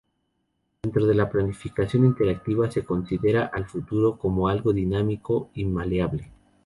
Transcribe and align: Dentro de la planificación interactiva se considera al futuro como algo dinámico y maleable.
Dentro 0.81 1.05
de 1.05 1.13
la 1.13 1.29
planificación 1.29 2.05
interactiva 2.07 2.71
se 2.71 2.83
considera 2.83 3.45
al 3.45 3.67
futuro 3.69 4.17
como 4.17 4.47
algo 4.47 4.73
dinámico 4.73 5.51
y 5.53 5.65
maleable. 5.65 6.31